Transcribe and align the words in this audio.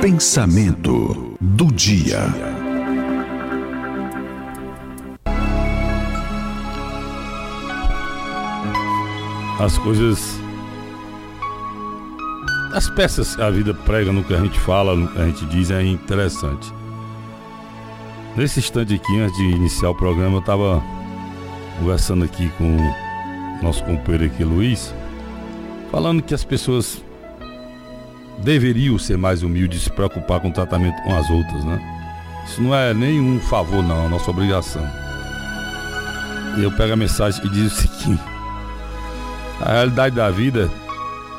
Pensamento 0.00 1.36
do 1.38 1.66
dia. 1.66 2.20
As 9.58 9.76
coisas. 9.76 10.40
As 12.72 12.88
peças 12.88 13.36
que 13.36 13.42
a 13.42 13.50
vida 13.50 13.74
prega 13.74 14.10
no 14.10 14.24
que 14.24 14.32
a 14.32 14.38
gente 14.38 14.58
fala, 14.60 14.96
no 14.96 15.06
que 15.06 15.20
a 15.20 15.26
gente 15.26 15.44
diz, 15.44 15.70
é 15.70 15.84
interessante. 15.84 16.72
Nesse 18.34 18.60
instante 18.60 18.94
aqui, 18.94 19.20
antes 19.20 19.36
de 19.36 19.44
iniciar 19.50 19.90
o 19.90 19.94
programa, 19.94 20.36
eu 20.36 20.40
estava 20.40 20.82
conversando 21.78 22.24
aqui 22.24 22.50
com 22.56 22.78
nosso 23.62 23.84
companheiro 23.84 24.32
aqui, 24.32 24.44
Luiz, 24.44 24.94
falando 25.90 26.22
que 26.22 26.32
as 26.32 26.42
pessoas 26.42 27.04
deveriam 28.42 28.98
ser 28.98 29.16
mais 29.16 29.42
humildes 29.42 29.82
e 29.82 29.84
se 29.84 29.90
preocupar 29.90 30.40
com 30.40 30.48
o 30.48 30.52
tratamento 30.52 31.00
com 31.02 31.14
as 31.14 31.28
outras, 31.30 31.64
né? 31.64 31.80
Isso 32.46 32.62
não 32.62 32.74
é 32.74 32.94
nenhum 32.94 33.38
favor, 33.40 33.82
não, 33.82 34.06
é 34.06 34.08
nossa 34.08 34.30
obrigação. 34.30 34.82
E 36.56 36.62
eu 36.62 36.72
pego 36.72 36.94
a 36.94 36.96
mensagem 36.96 37.44
e 37.44 37.48
diz 37.48 37.72
o 37.72 37.76
seguinte: 37.76 38.22
a 39.60 39.72
realidade 39.72 40.16
da 40.16 40.30
vida 40.30 40.70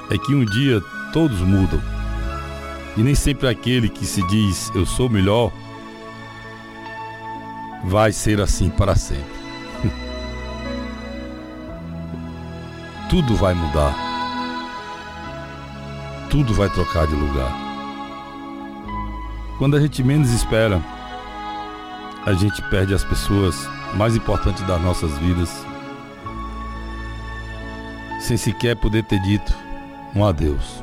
é 0.10 0.18
que 0.18 0.34
um 0.34 0.46
dia 0.46 0.82
todos 1.12 1.40
mudam. 1.42 1.82
E 2.96 3.02
nem 3.02 3.16
sempre 3.16 3.48
aquele 3.48 3.90
que 3.90 4.06
se 4.06 4.26
diz 4.28 4.70
eu 4.76 4.86
sou 4.86 5.10
melhor 5.10 5.52
vai 7.86 8.12
ser 8.12 8.40
assim 8.40 8.70
para 8.70 8.96
sempre. 8.96 9.42
Tudo 13.10 13.36
vai 13.36 13.54
mudar 13.54 14.11
tudo 16.32 16.54
vai 16.54 16.70
trocar 16.70 17.06
de 17.06 17.14
lugar. 17.14 17.54
Quando 19.58 19.76
a 19.76 19.82
gente 19.82 20.02
menos 20.02 20.32
espera, 20.32 20.82
a 22.26 22.32
gente 22.32 22.62
perde 22.70 22.94
as 22.94 23.04
pessoas 23.04 23.70
mais 23.96 24.16
importantes 24.16 24.64
das 24.64 24.82
nossas 24.82 25.16
vidas, 25.18 25.50
sem 28.22 28.38
sequer 28.38 28.78
poder 28.78 29.04
ter 29.04 29.22
dito 29.22 29.54
um 30.16 30.24
adeus, 30.26 30.82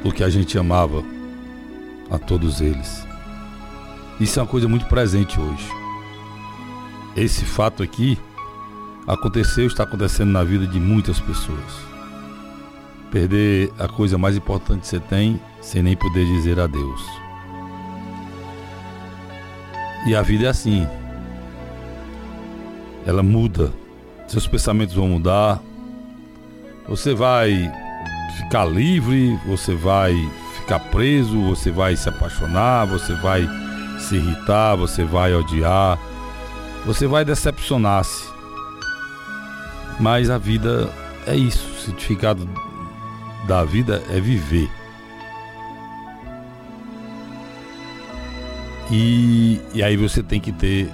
porque 0.00 0.22
a 0.22 0.30
gente 0.30 0.56
amava 0.56 1.02
a 2.08 2.16
todos 2.16 2.60
eles. 2.60 3.04
Isso 4.20 4.38
é 4.38 4.42
uma 4.42 4.48
coisa 4.48 4.68
muito 4.68 4.86
presente 4.86 5.40
hoje. 5.40 5.68
Esse 7.16 7.44
fato 7.44 7.82
aqui 7.82 8.16
aconteceu, 9.08 9.66
está 9.66 9.82
acontecendo 9.82 10.30
na 10.30 10.44
vida 10.44 10.68
de 10.68 10.78
muitas 10.78 11.18
pessoas. 11.18 11.90
Perder 13.10 13.72
a 13.78 13.88
coisa 13.88 14.16
mais 14.16 14.36
importante 14.36 14.82
que 14.82 14.86
você 14.86 15.00
tem 15.00 15.40
sem 15.60 15.82
nem 15.82 15.96
poder 15.96 16.24
dizer 16.24 16.60
adeus. 16.60 17.02
E 20.06 20.14
a 20.14 20.22
vida 20.22 20.46
é 20.46 20.48
assim. 20.48 20.86
Ela 23.04 23.22
muda. 23.22 23.72
Seus 24.28 24.46
pensamentos 24.46 24.94
vão 24.94 25.08
mudar. 25.08 25.60
Você 26.88 27.14
vai 27.14 27.70
ficar 28.36 28.64
livre, 28.64 29.38
você 29.46 29.74
vai 29.74 30.14
ficar 30.56 30.78
preso, 30.78 31.40
você 31.42 31.70
vai 31.70 31.96
se 31.96 32.08
apaixonar, 32.08 32.86
você 32.86 33.14
vai 33.14 33.46
se 33.98 34.16
irritar, 34.16 34.76
você 34.76 35.04
vai 35.04 35.34
odiar, 35.34 35.98
você 36.86 37.06
vai 37.06 37.24
decepcionar-se. 37.24 38.28
Mas 39.98 40.30
a 40.30 40.38
vida 40.38 40.88
é 41.26 41.36
isso. 41.36 41.66
O 41.74 41.80
significado 41.80 42.48
da 43.46 43.64
vida 43.64 44.02
é 44.10 44.20
viver. 44.20 44.70
E, 48.90 49.60
e 49.72 49.82
aí 49.82 49.96
você 49.96 50.22
tem 50.22 50.40
que 50.40 50.50
ter 50.50 50.90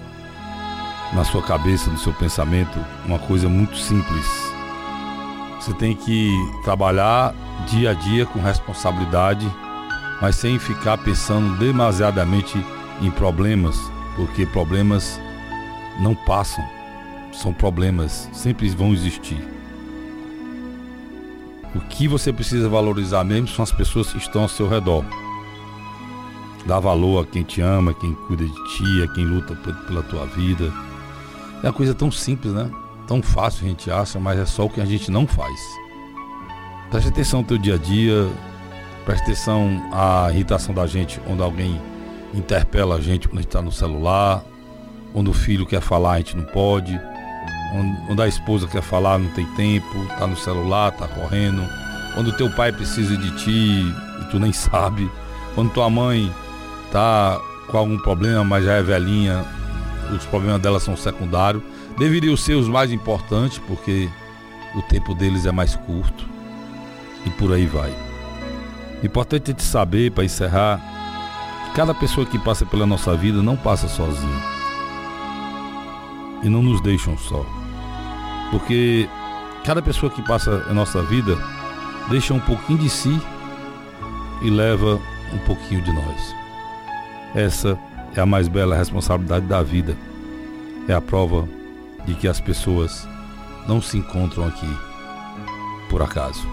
na 1.14 1.24
sua 1.24 1.42
cabeça, 1.42 1.90
no 1.90 1.98
seu 1.98 2.12
pensamento, 2.12 2.78
uma 3.06 3.18
coisa 3.18 3.48
muito 3.48 3.76
simples. 3.76 4.26
Você 5.58 5.72
tem 5.74 5.94
que 5.94 6.30
trabalhar 6.62 7.34
dia 7.68 7.90
a 7.90 7.94
dia 7.94 8.26
com 8.26 8.38
responsabilidade, 8.38 9.50
mas 10.20 10.36
sem 10.36 10.58
ficar 10.58 10.98
pensando 10.98 11.56
demasiadamente 11.58 12.62
em 13.00 13.10
problemas, 13.10 13.76
porque 14.14 14.44
problemas 14.46 15.18
não 16.00 16.14
passam. 16.14 16.64
São 17.32 17.52
problemas, 17.52 18.28
sempre 18.32 18.68
vão 18.70 18.92
existir. 18.92 19.55
O 21.76 21.80
que 21.88 22.08
você 22.08 22.32
precisa 22.32 22.70
valorizar 22.70 23.22
mesmo 23.22 23.48
são 23.48 23.62
as 23.62 23.70
pessoas 23.70 24.10
que 24.10 24.16
estão 24.16 24.42
ao 24.42 24.48
seu 24.48 24.66
redor. 24.66 25.04
Dá 26.64 26.80
valor 26.80 27.22
a 27.22 27.26
quem 27.26 27.42
te 27.42 27.60
ama, 27.60 27.92
quem 27.92 28.14
cuida 28.14 28.46
de 28.46 28.76
ti, 28.76 29.02
a 29.02 29.08
quem 29.12 29.26
luta 29.26 29.54
pela 29.86 30.02
tua 30.02 30.24
vida. 30.24 30.72
É 31.62 31.66
uma 31.66 31.74
coisa 31.74 31.94
tão 31.94 32.10
simples, 32.10 32.54
né? 32.54 32.70
Tão 33.06 33.22
fácil 33.22 33.66
a 33.66 33.68
gente 33.68 33.90
acha, 33.90 34.18
mas 34.18 34.38
é 34.38 34.46
só 34.46 34.64
o 34.64 34.70
que 34.70 34.80
a 34.80 34.86
gente 34.86 35.10
não 35.10 35.26
faz. 35.26 35.60
Preste 36.90 37.10
atenção 37.10 37.42
no 37.42 37.46
teu 37.46 37.58
dia 37.58 37.74
a 37.74 37.78
dia, 37.78 38.26
preste 39.04 39.24
atenção 39.24 39.86
à 39.92 40.28
irritação 40.32 40.74
da 40.74 40.86
gente 40.86 41.20
quando 41.20 41.42
alguém 41.42 41.78
interpela 42.32 42.96
a 42.96 43.00
gente 43.00 43.28
quando 43.28 43.38
a 43.38 43.42
gente 43.42 43.48
está 43.48 43.60
no 43.60 43.70
celular, 43.70 44.42
quando 45.12 45.28
o 45.28 45.34
filho 45.34 45.66
quer 45.66 45.82
falar 45.82 46.12
a 46.12 46.16
gente 46.18 46.36
não 46.36 46.44
pode 46.44 46.98
onde 48.08 48.22
a 48.22 48.28
esposa 48.28 48.66
quer 48.66 48.82
falar, 48.82 49.18
não 49.18 49.30
tem 49.30 49.46
tempo, 49.54 50.06
tá 50.18 50.26
no 50.26 50.36
celular, 50.36 50.92
tá 50.92 51.06
correndo. 51.08 51.62
Quando 52.14 52.36
teu 52.36 52.50
pai 52.50 52.72
precisa 52.72 53.16
de 53.16 53.30
ti 53.36 53.94
e 54.20 54.24
tu 54.30 54.38
nem 54.38 54.52
sabe. 54.54 55.10
Quando 55.54 55.72
tua 55.72 55.88
mãe 55.88 56.32
tá 56.92 57.40
com 57.68 57.78
algum 57.78 57.98
problema, 57.98 58.44
mas 58.44 58.64
já 58.64 58.74
é 58.74 58.82
velhinha, 58.82 59.44
os 60.14 60.24
problemas 60.26 60.60
dela 60.60 60.78
são 60.78 60.96
secundários. 60.96 61.62
Deveriam 61.98 62.36
ser 62.36 62.54
os 62.54 62.68
mais 62.68 62.92
importantes, 62.92 63.58
porque 63.58 64.08
o 64.74 64.82
tempo 64.82 65.14
deles 65.14 65.46
é 65.46 65.52
mais 65.52 65.74
curto. 65.74 66.28
E 67.24 67.30
por 67.30 67.52
aí 67.52 67.66
vai. 67.66 67.92
Importante 69.02 69.50
é 69.50 69.54
te 69.54 69.62
saber, 69.62 70.12
para 70.12 70.24
encerrar, 70.24 70.80
que 71.64 71.76
cada 71.76 71.94
pessoa 71.94 72.26
que 72.26 72.38
passa 72.38 72.64
pela 72.66 72.86
nossa 72.86 73.16
vida 73.16 73.42
não 73.42 73.56
passa 73.56 73.88
sozinha 73.88 74.56
e 76.42 76.48
não 76.48 76.62
nos 76.62 76.80
deixam 76.80 77.16
só. 77.18 77.44
Porque 78.50 79.08
cada 79.64 79.82
pessoa 79.82 80.10
que 80.10 80.22
passa 80.22 80.64
a 80.68 80.72
nossa 80.72 81.02
vida 81.02 81.36
deixa 82.08 82.32
um 82.32 82.40
pouquinho 82.40 82.78
de 82.78 82.88
si 82.88 83.20
e 84.42 84.50
leva 84.50 85.00
um 85.32 85.38
pouquinho 85.38 85.82
de 85.82 85.92
nós. 85.92 86.34
Essa 87.34 87.78
é 88.14 88.20
a 88.20 88.26
mais 88.26 88.48
bela 88.48 88.76
responsabilidade 88.76 89.46
da 89.46 89.62
vida. 89.62 89.96
É 90.88 90.94
a 90.94 91.00
prova 91.00 91.48
de 92.06 92.14
que 92.14 92.28
as 92.28 92.40
pessoas 92.40 93.06
não 93.66 93.82
se 93.82 93.98
encontram 93.98 94.46
aqui 94.46 94.68
por 95.90 96.00
acaso. 96.02 96.46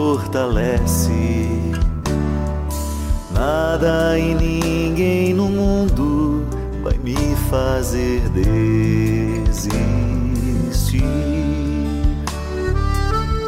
Fortalece. 0.00 1.12
Nada 3.30 4.18
e 4.18 4.34
ninguém 4.34 5.34
no 5.34 5.50
mundo 5.50 6.42
vai 6.82 6.96
me 7.04 7.36
fazer 7.50 8.22
desistir. 8.30 9.60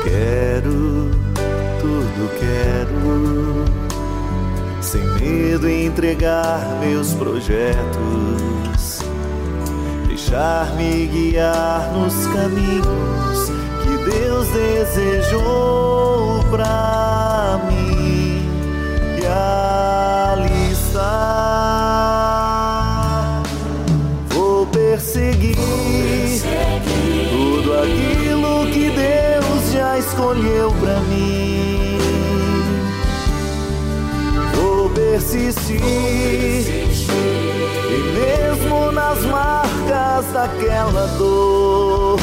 Quero, 0.04 1.10
tudo 1.80 2.30
quero, 2.38 3.64
sem 4.82 5.02
medo 5.20 5.66
entregar 5.70 6.78
meus 6.80 7.14
projetos, 7.14 9.00
deixar-me 10.06 11.06
guiar 11.06 11.90
nos 11.94 12.26
caminhos 12.26 13.62
Deus 14.04 14.48
desejou 14.48 16.31
pra 16.52 17.58
mim 17.66 18.46
e 19.18 19.26
ali 19.26 20.72
está. 20.72 21.02
Vou 24.28 24.66
perseguir, 24.66 25.56
tudo 27.30 27.72
aquilo 27.72 28.66
que 28.70 28.90
Deus 28.90 29.72
já 29.72 29.98
escolheu 29.98 30.70
pra 30.80 31.00
mim. 31.00 31.98
Vou 34.54 34.90
perseguir 34.90 35.12
persistir. 35.22 35.82
E 37.88 37.98
mesmo 38.18 38.92
nas 38.92 39.20
marcas 39.24 40.26
daquela 40.32 41.06
dor, 41.18 42.18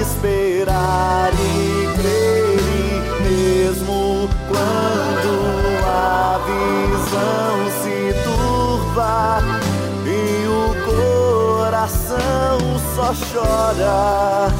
esperar 0.00 1.32
e 1.34 1.86
crer, 1.96 3.02
mesmo 3.22 4.28
quando 4.48 5.32
a 5.86 6.40
visão 6.46 7.54
se 7.82 7.96
turva 8.24 9.42
e 10.06 10.46
o 10.46 10.74
coração 10.84 12.58
só 12.94 13.10
chora, 13.32 14.50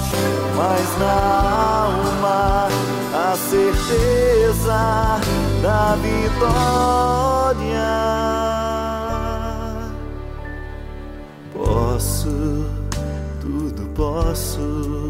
mas 0.56 0.88
na 0.98 1.18
alma 1.86 2.68
a 3.14 3.36
certeza 3.36 4.80
da 5.62 5.96
vitória. 5.96 7.32
Posso, 11.52 12.66
tudo 13.40 13.82
posso, 13.94 15.01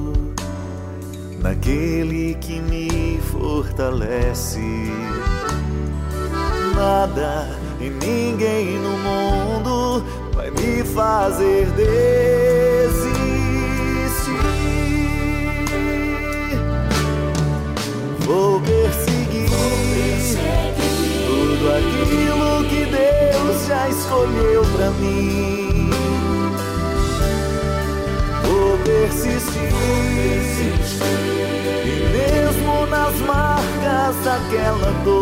naquele 1.42 2.34
que 2.40 2.60
me 2.60 3.18
fortalece. 3.30 4.60
Nada 6.74 7.58
e 7.80 7.90
ninguém 7.90 8.78
no 8.78 8.96
mundo 8.98 10.04
vai 10.32 10.50
me 10.50 10.84
fazer 10.84 11.66
desistir. 11.72 11.92
Vou 18.20 18.60
perseguir 18.60 19.50
tudo 21.26 21.68
aquilo 21.70 22.64
que 22.68 22.84
Deus 22.86 23.66
já 23.66 23.88
escolheu 23.88 24.62
pra 24.76 24.90
mim. 24.92 25.31
Daquela 34.92 35.21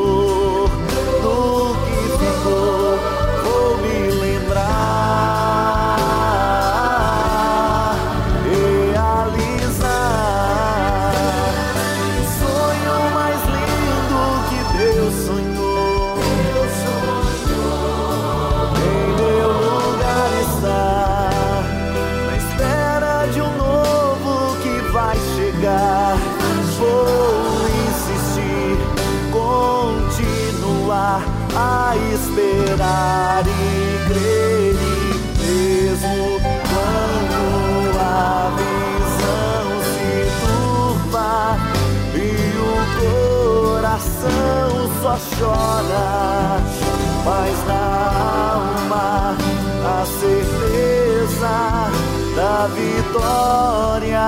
vitória. 52.68 54.20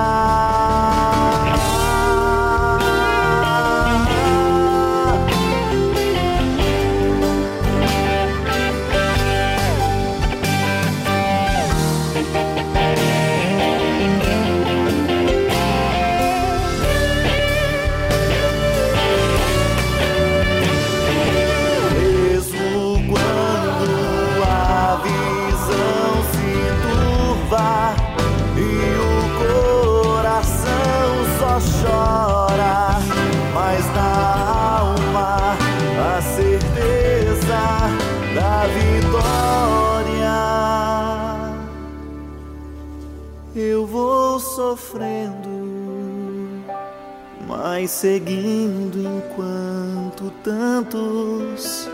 Chora, 32.33 32.97
mas 33.53 33.85
na 33.93 34.79
alma 34.79 35.55
a 36.15 36.21
certeza 36.21 37.61
da 38.33 38.65
vitória. 38.77 40.33
Eu 43.55 43.85
vou 43.85 44.39
sofrendo 44.39 45.53
mas 47.47 47.91
seguindo 47.91 48.97
enquanto 48.97 50.31
tantos 50.43 51.87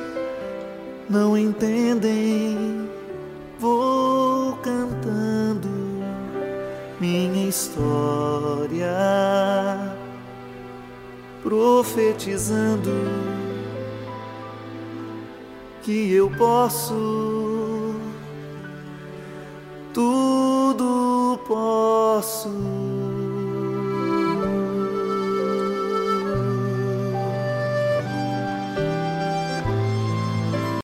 não 1.09 1.37
entendem. 1.37 2.87
Vou 3.59 4.53
cantando 4.57 5.67
minha 6.99 7.49
história, 7.49 8.87
profetizando 11.49 12.91
que 15.81 16.13
eu 16.13 16.29
posso, 16.29 17.95
tudo 19.91 21.39
posso. 21.47 22.98